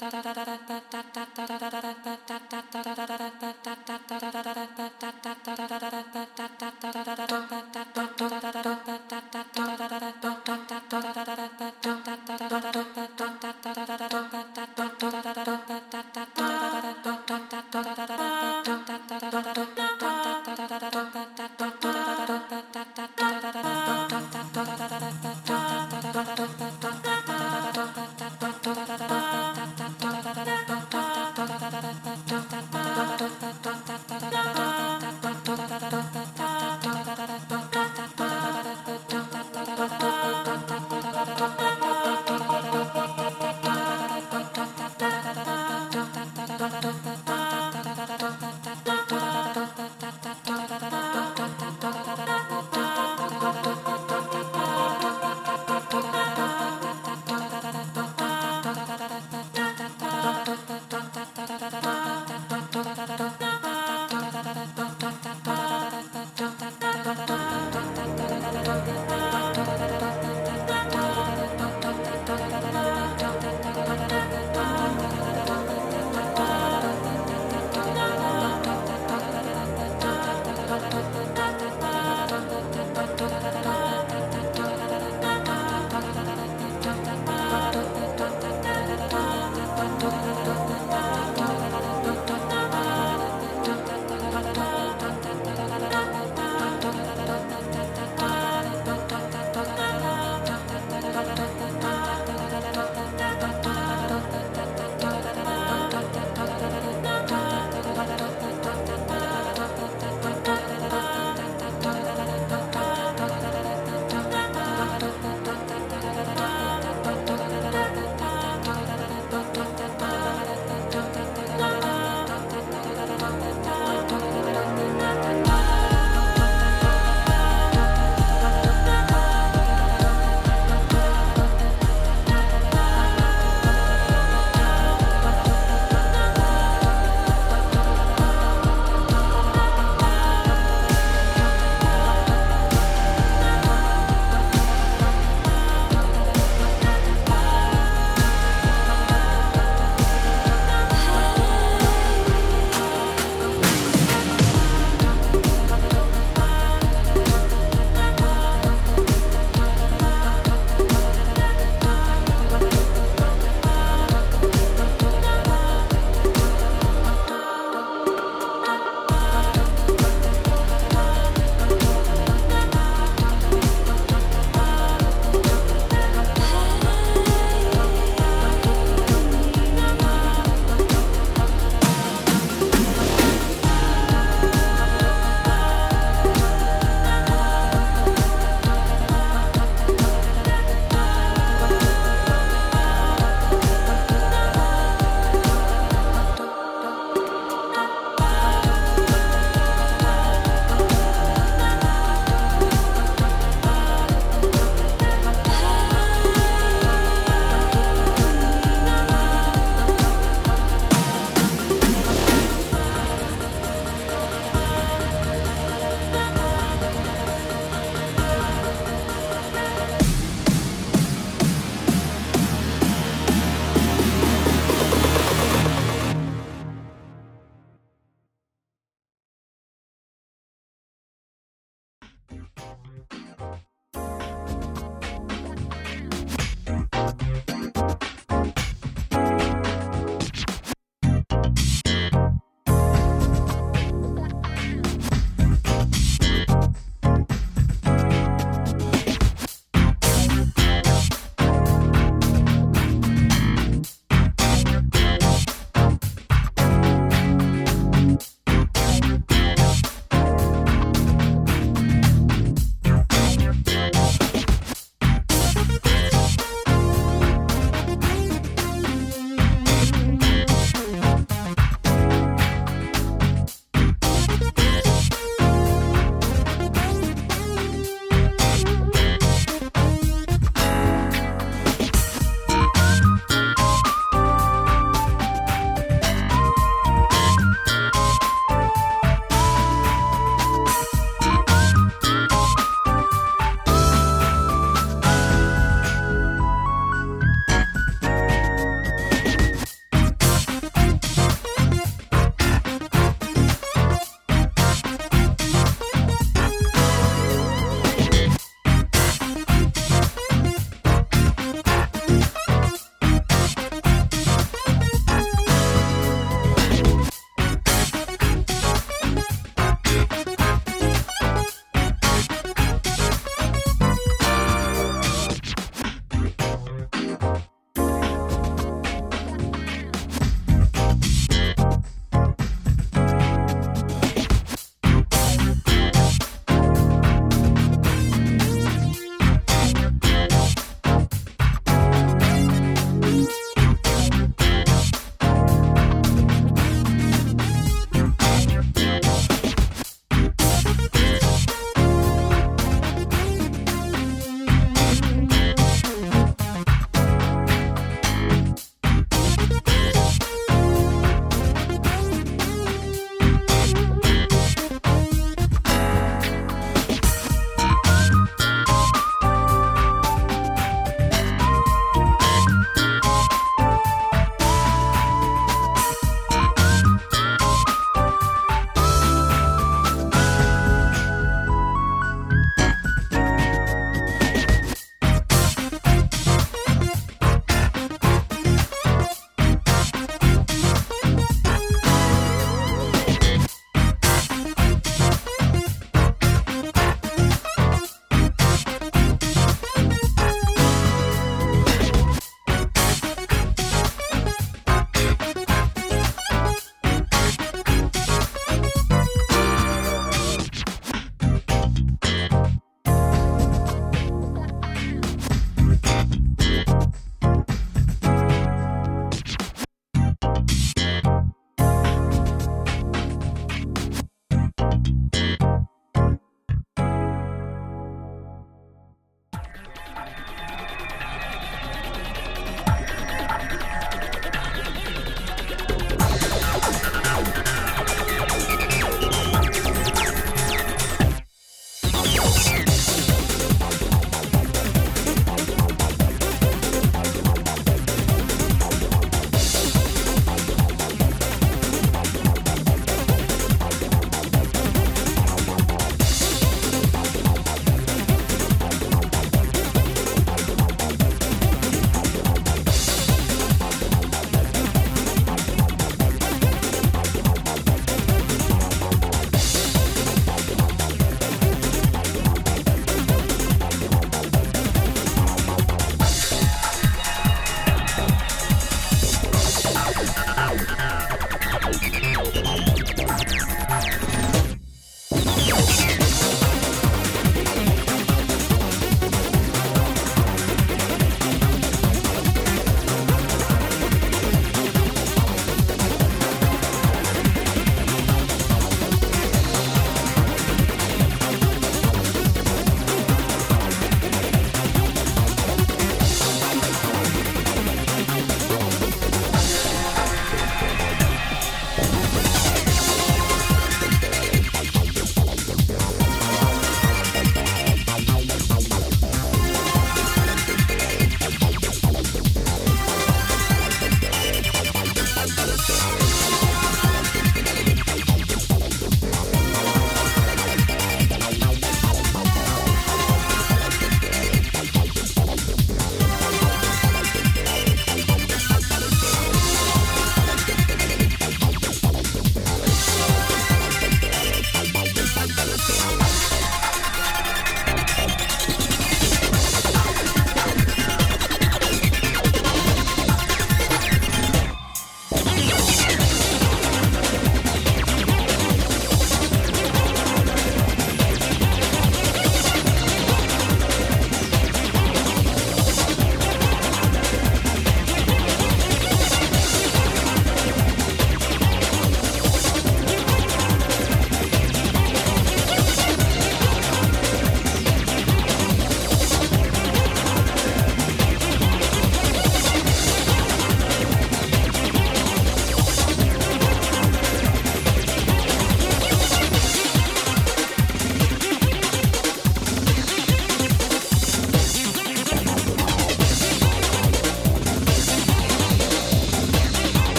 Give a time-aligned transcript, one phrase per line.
[0.00, 0.80] da da da da da